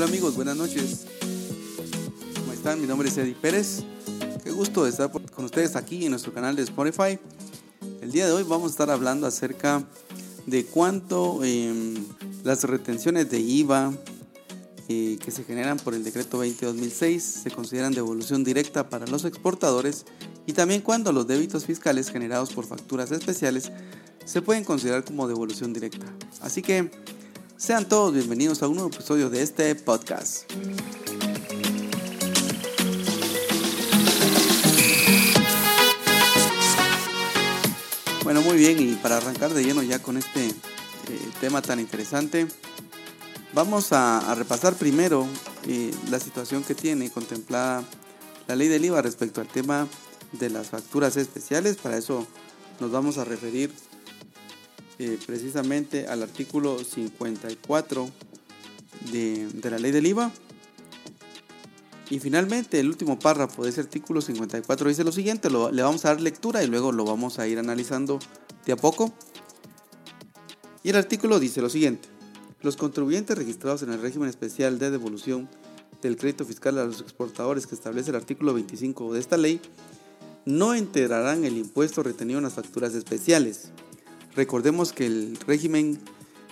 [0.00, 1.04] Hola amigos, buenas noches.
[2.34, 2.80] ¿Cómo están?
[2.80, 3.82] Mi nombre es Eddie Pérez.
[4.42, 7.18] Qué gusto estar con ustedes aquí en nuestro canal de Spotify.
[8.00, 9.84] El día de hoy vamos a estar hablando acerca
[10.46, 11.96] de cuánto em,
[12.44, 13.92] las retenciones de IVA
[14.88, 20.06] eh, que se generan por el decreto 20-2006 se consideran devolución directa para los exportadores
[20.46, 23.70] y también cuando los débitos fiscales generados por facturas especiales
[24.24, 26.06] se pueden considerar como devolución directa.
[26.40, 26.90] Así que
[27.60, 30.50] sean todos bienvenidos a un nuevo episodio de este podcast.
[38.24, 40.52] Bueno, muy bien, y para arrancar de lleno ya con este eh,
[41.42, 42.48] tema tan interesante,
[43.52, 45.26] vamos a, repasar primero
[45.68, 47.84] eh, la situación que tiene contemplada
[48.48, 49.86] la ley del IVA respecto al tema
[50.32, 51.76] de las facturas especiales.
[51.76, 52.26] Para eso
[52.80, 53.70] nos vamos a referir
[55.02, 58.10] eh, precisamente al artículo 54
[59.10, 60.30] de, la ley del IVA.
[62.10, 66.08] Y finalmente el último párrafo de ese artículo 54 dice lo siguiente, le vamos a
[66.08, 68.18] dar lectura y luego lo vamos a ir analizando
[68.66, 69.10] de a poco.
[70.82, 72.06] Y el artículo dice lo siguiente,
[72.60, 75.48] los contribuyentes registrados en el régimen especial de devolución
[76.02, 79.62] del crédito fiscal a los exportadores que establece el artículo 25 de esta ley
[80.44, 83.70] no integrarán el impuesto retenido en las facturas especiales
[84.36, 85.98] Recordemos que el régimen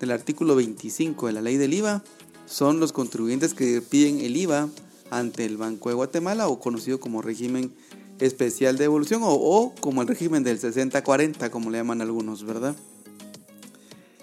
[0.00, 2.02] del artículo 25 de la ley del IVA
[2.46, 4.68] son los contribuyentes que piden el IVA
[5.10, 7.72] ante el Banco de Guatemala o conocido como régimen
[8.18, 12.76] especial de devolución o, como el régimen del 60-40 como le llaman algunos, ¿verdad?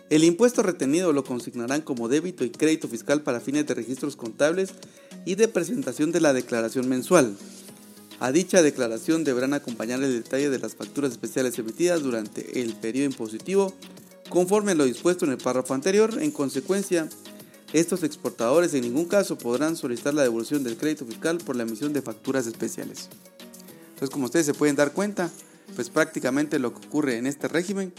[0.09, 4.69] El impuesto retenido lo consignarán como débito y crédito fiscal para fines de registros contables
[5.25, 7.35] y de presentación de la declaración mensual.
[8.19, 13.05] A dicha declaración deberán acompañar el detalle de las facturas especiales emitidas durante el periodo
[13.05, 13.73] impositivo,
[14.29, 16.21] conforme a lo dispuesto en el párrafo anterior.
[16.21, 17.07] En consecuencia,
[17.71, 21.93] estos exportadores en ningún caso podrán solicitar la devolución del crédito fiscal por la emisión
[21.93, 23.07] de facturas especiales.
[23.89, 25.29] Entonces, como ustedes se pueden dar cuenta,
[25.75, 27.93] pues prácticamente lo que ocurre en este régimen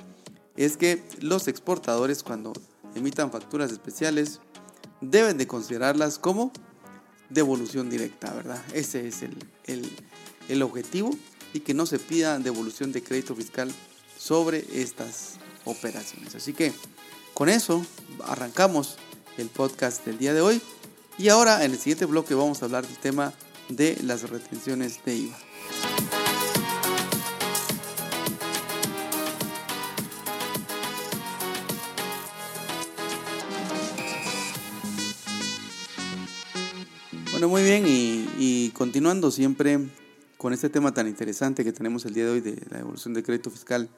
[0.57, 2.53] es que los exportadores cuando
[2.95, 4.41] emitan facturas especiales
[5.01, 6.53] deben de considerarlas como
[7.31, 8.63] devolución directa, ¿verdad?
[8.75, 11.17] Ese es el, objetivo
[11.55, 13.73] y que no se pida devolución de crédito fiscal
[14.19, 16.35] sobre estas operaciones.
[16.35, 16.73] Así que
[17.33, 17.85] con eso
[18.25, 18.97] arrancamos
[19.39, 20.61] el podcast del día de hoy
[21.19, 23.33] y ahora en el siguiente bloque vamos a hablar del tema
[23.69, 25.39] de las retenciones de IVA.
[37.49, 39.79] Muy bien, y, continuando siempre
[40.37, 43.23] con este tema tan interesante que tenemos el día de hoy de la evolución de
[43.23, 43.89] crédito fiscal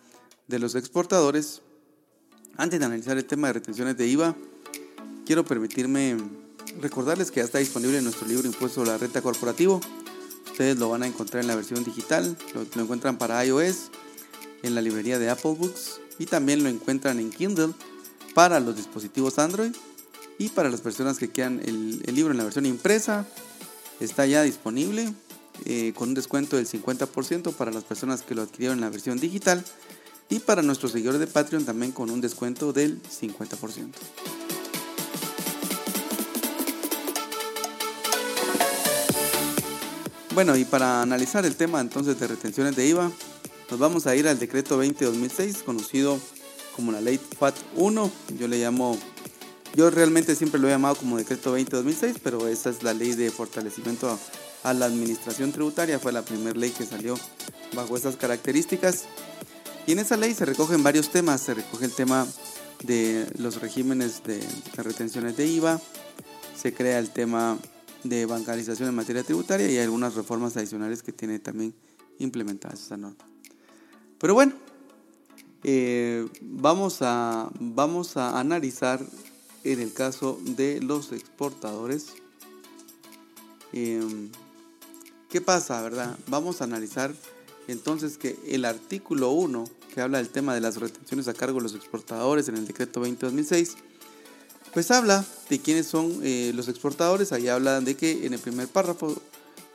[0.46, 1.60] de los exportadores,
[2.56, 4.36] antes de analizar el tema de retenciones de IVA,
[5.26, 6.16] quiero permitirme
[6.80, 9.80] recordarles que ya está disponible nuestro libro Impuesto a la Renta Corporativo.
[10.46, 13.90] Ustedes lo van a encontrar en la versión digital, lo encuentran para iOS,
[14.62, 17.74] en la librería de Apple Books y también lo encuentran en Kindle
[18.34, 19.72] para los dispositivos Android
[20.42, 23.24] y para las personas que quieran el, libro en la versión impresa,
[24.00, 25.14] está ya disponible
[25.66, 29.20] eh, con un descuento del 50% para las personas que lo adquirieron en la versión
[29.20, 29.64] digital
[30.28, 33.86] y para nuestros seguidores de Patreon también con un descuento del 50%.
[40.34, 43.12] Bueno, y para analizar el tema entonces de retenciones de IVA,
[43.70, 46.18] nos vamos a ir al decreto 20-2006, conocido
[46.74, 48.98] como la ley FAT 1, yo le llamo
[49.74, 53.30] yo realmente siempre lo he llamado como decreto 20-2006, pero esa es la ley de
[53.30, 54.18] fortalecimiento
[54.62, 57.18] a, la administración tributaria, fue la primera ley que salió
[57.74, 59.04] bajo estas características.
[59.86, 62.26] Y en esa ley se recogen varios temas, se recoge el tema
[62.84, 64.40] de los regímenes de,
[64.76, 65.80] retenciones de IVA,
[66.56, 67.58] se crea el tema
[68.04, 71.74] de bancarización en materia tributaria y algunas reformas adicionales que tiene también
[72.18, 73.24] implementadas esa norma.
[74.18, 74.52] Pero bueno,
[75.64, 79.00] eh, vamos, a, vamos a analizar
[79.64, 82.06] en el caso de los exportadores.
[83.72, 84.30] Em,
[85.30, 86.18] ¿Qué pasa, verdad?
[86.26, 87.14] Vamos a analizar
[87.68, 89.64] entonces que el artículo 1,
[89.94, 93.00] que habla del tema de las retenciones a cargo de los exportadores en el decreto
[93.00, 93.26] 20
[94.72, 97.32] pues habla de quiénes son eh, los exportadores.
[97.32, 99.14] Ahí habla de que en el primer párrafo,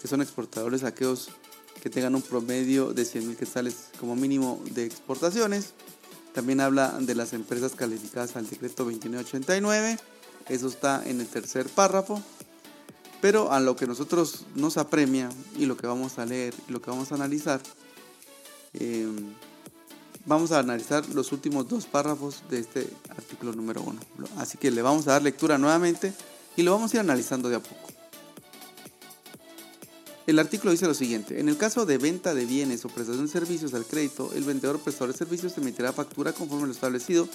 [0.01, 1.29] que son exportadores aquellos
[1.81, 5.73] que tengan un promedio de 100 mil quetzales como mínimo de exportaciones.
[6.37, 9.97] También habla de las empresas calificadas al decreto 2989.
[10.47, 12.21] Eso está en el tercer párrafo.
[13.21, 16.79] Pero a lo que nosotros nos apremia y lo que vamos a leer y lo
[16.79, 17.59] que vamos a analizar,
[18.73, 19.33] em,
[20.27, 23.99] vamos a analizar los últimos dos párrafos de este artículo número uno.
[24.37, 26.13] Así que le vamos a dar lectura nuevamente
[26.55, 27.96] Y lo vamos a ir analizando de a poco.
[30.27, 33.31] El artículo dice lo siguiente, en el caso de venta de bienes o prestación de
[33.31, 37.29] servicios al crédito, el vendedor prestador de servicios emitirá factura conforme lo establecido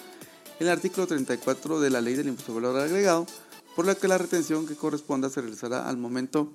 [0.60, 3.26] en el artículo 34 de la ley del impuesto de valor agregado,
[3.74, 6.52] por lo que la retención que corresponda se realizará al momento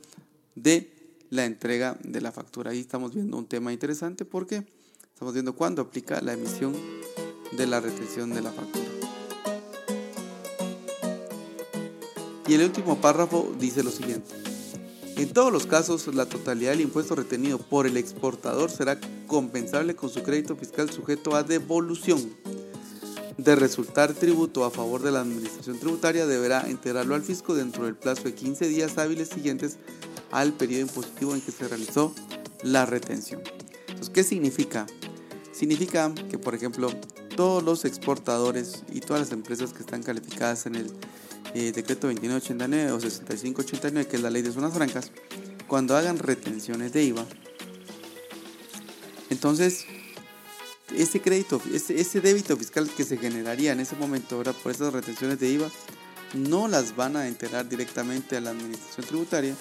[0.53, 0.91] de
[1.31, 2.69] la entrega de la factura.
[2.69, 4.63] Ahí estamos viendo un tema interesante porque
[5.11, 6.75] estamos viendo cuándo aplica la emisión
[7.57, 8.85] de la retención de la factura.
[12.47, 14.46] Y el último párrafo dice lo siguiente.
[15.17, 20.11] En todos los casos, la totalidad del impuesto retenido por el exportador será compensable con
[20.11, 22.35] su crédito fiscal sujeto a devolución.
[23.35, 27.95] De resultar tributo a favor de la administración tributaria, deberá integrarlo al fisco dentro del
[27.95, 29.77] plazo de 15 días hábiles siguientes
[30.31, 32.13] al periodo impositivo en que se realizó
[32.61, 33.41] la retención.
[34.13, 34.85] ¿qué significa?
[35.51, 36.91] Significa que, por ejemplo,
[37.35, 40.91] todos los exportadores y todas las empresas que están calificadas en el
[41.57, 45.11] eh, decreto 2989 o 6589, que es la ley de zonas francas,
[45.67, 47.25] cuando hagan retenciones de IVA,
[49.31, 49.87] entonces
[50.95, 54.93] ese crédito, ese, ese débito fiscal que se generaría en ese momento ahora por esas
[54.93, 55.71] retenciones de IVA,
[56.35, 59.55] no las van a enterar directamente a la administración tributaria,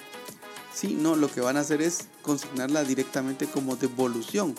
[0.71, 4.53] sino lo que van a hacer es consignarla directamente como devolución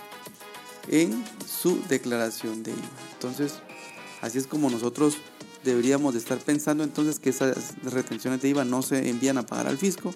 [0.89, 2.89] en su declaración de IVA.
[3.13, 3.61] Entonces,
[4.23, 5.19] así es como nosotros
[5.65, 9.67] deberíamos de estar pensando entonces que esas retenciones de IVA no se envían a pagar
[9.67, 10.15] al fisco,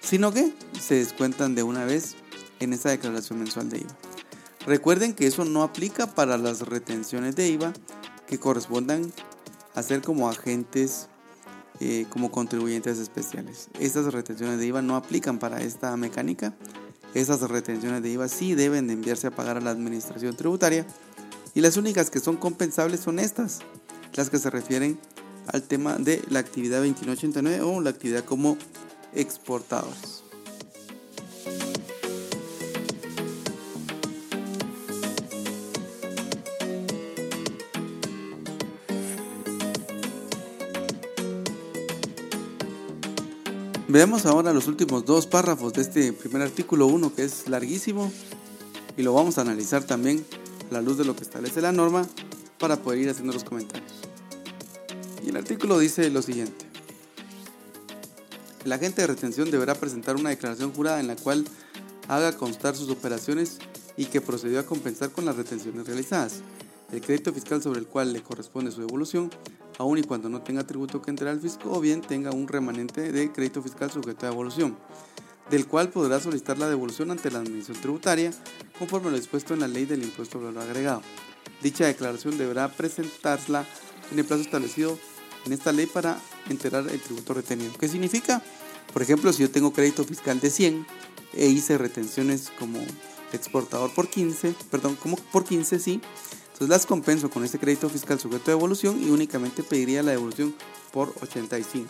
[0.00, 2.16] sino que se descuentan de una vez
[2.60, 3.96] en esa declaración mensual de IVA.
[4.66, 7.72] Recuerden que eso no aplica para las retenciones de IVA
[8.26, 9.12] que correspondan
[9.74, 11.08] a ser como agentes,
[11.80, 13.68] eh, como contribuyentes especiales.
[13.78, 16.54] Estas retenciones de IVA no aplican para esta mecánica.
[17.14, 20.86] Esas retenciones de IVA sí deben de enviarse a pagar a la administración tributaria
[21.54, 23.60] y las únicas que son compensables son estas,
[24.14, 24.98] las que se refieren
[25.46, 28.56] al tema de la actividad 2189 o la actividad como
[29.14, 30.22] exportadores.
[43.90, 48.12] Veamos ahora los últimos dos párrafos de este primer artículo 1 que es larguísimo
[48.98, 50.26] y lo vamos a analizar también
[50.70, 52.06] a la luz de lo que establece la norma
[52.58, 53.92] para poder ir haciendo los comentarios.
[55.24, 56.66] Y el artículo dice lo siguiente.
[58.64, 61.44] El agente de retención deberá presentar una declaración jurada en la cual
[62.08, 63.58] haga constar sus operaciones
[63.96, 66.40] y que procedió a compensar con las retenciones realizadas.
[66.92, 69.30] El crédito fiscal sobre el cual le corresponde su devolución,
[69.78, 73.12] aun y cuando no tenga tributo que entregar al fisco o bien tenga un remanente
[73.12, 74.76] de crédito fiscal sujeto a devolución,
[75.50, 78.32] del cual podrá solicitar la devolución ante la administración tributaria
[78.78, 81.02] conforme lo dispuesto en la ley del impuesto valor agregado.
[81.62, 83.66] Dicha declaración deberá presentarla
[84.12, 84.98] en el plazo establecido
[85.44, 86.18] en esta ley para
[86.48, 87.72] enterar el tributo retenido.
[87.78, 88.42] ¿Qué significa?
[88.92, 90.86] Por ejemplo, si yo tengo crédito fiscal de 100
[91.34, 92.78] e hice retenciones como
[93.32, 96.00] exportador por 15, perdón, como por 15 sí,
[96.52, 100.54] entonces las compenso con este crédito fiscal sujeto de devolución y únicamente pediría la devolución
[100.92, 101.88] por 85.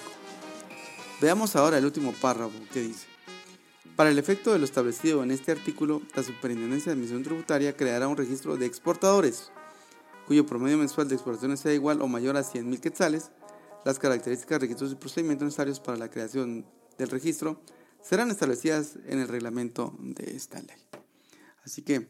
[1.21, 3.07] Veamos ahora el último párrafo que dice.
[3.97, 8.07] Para el efecto de lo establecido en este artículo, la Superintendencia de Admisión Tributaria creará
[8.07, 9.51] un registro de exportadores,
[10.29, 13.31] cuyo promedio mensual de exportaciones sea igual o mayor a 100.000 quetzales.
[13.87, 16.67] Las características, requisitos y procedimientos necesarios para la creación
[16.99, 17.63] del registro
[18.03, 20.77] serán establecidas en el reglamento de esta ley.
[21.65, 22.09] Así que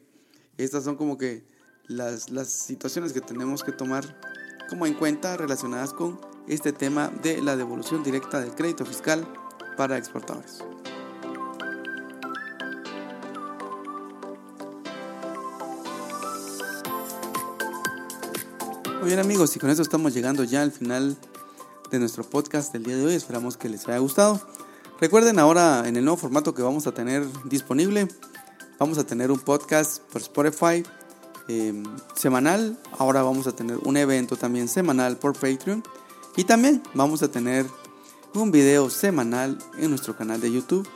[0.56, 1.46] estas son como que
[1.87, 4.20] las, las situaciones que tenemos que tomar
[4.68, 9.26] como en cuenta relacionadas con este tema de la devolución directa del crédito fiscal
[9.76, 10.64] para exportadores.
[19.08, 21.16] Bien amigos, y con eso estamos llegando ya al final
[21.90, 23.14] de nuestro podcast del día de hoy.
[23.14, 24.38] Esperamos que les haya gustado.
[25.00, 28.06] Recuerden ahora en el nuevo formato que vamos a tener disponible,
[28.78, 30.84] vamos a tener un podcast por Spotify
[31.48, 31.84] em,
[32.16, 32.78] semanal.
[32.98, 35.82] Ahora vamos a tener un evento también semanal por Patreon.
[36.36, 37.64] Y también vamos a tener
[38.34, 40.86] un video semanal en nuestro canal de YouTube.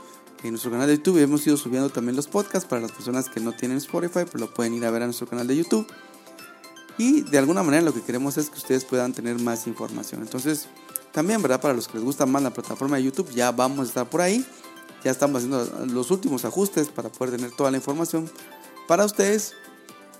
[0.42, 3.40] En nuestro canal de YouTube hemos ido subiendo también los podcasts para las personas que
[3.40, 5.86] no tienen Spotify, pero lo pueden ir a ver a nuestro canal de YouTube.
[7.02, 10.22] Y de alguna manera lo que queremos es que ustedes puedan tener más información.
[10.22, 10.68] Entonces,
[11.10, 11.60] también, ¿verdad?
[11.60, 14.20] Para los que les gusta más la plataforma de YouTube, ya vamos a estar por
[14.20, 14.46] ahí.
[15.02, 18.30] Ya estamos haciendo los últimos ajustes para poder tener toda la información
[18.86, 19.54] para ustedes.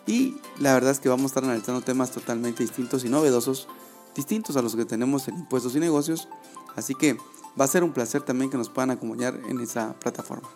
[0.09, 3.69] Y la verdad es que vamos a estar analizando temas totalmente distintos y novedosos,
[4.17, 6.27] distintos a los que tenemos en impuestos y negocios.
[6.75, 7.17] Así que
[7.61, 10.49] va a ser un placer también que nos puedan acompañar en esa plataforma.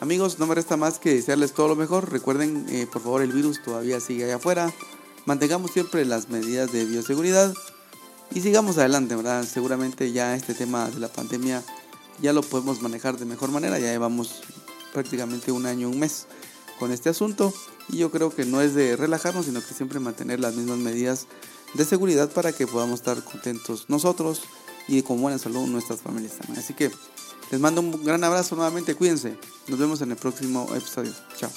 [0.00, 2.10] Amigos, no me resta más que desearles todo lo mejor.
[2.10, 4.74] Recuerden, eh, por favor, el virus todavía sigue allá afuera.
[5.26, 7.52] Mantengamos siempre las medidas de bioseguridad
[8.32, 9.44] y sigamos adelante, ¿verdad?
[9.44, 11.64] Seguramente ya este tema de la pandemia
[12.22, 14.42] ya lo podemos manejar de mejor manera, ya llevamos
[14.92, 16.26] prácticamente un año, un mes
[16.78, 17.52] con este asunto
[17.88, 21.26] y yo creo que no es de relajarnos, sino que siempre mantener las mismas medidas
[21.74, 24.42] de seguridad para que podamos estar contentos nosotros
[24.86, 26.60] y con buena salud nuestras familias también.
[26.60, 26.92] Así que
[27.50, 31.50] les mando un gran abrazo nuevamente, cuídense, nos vemos en el próximo episodio, chao.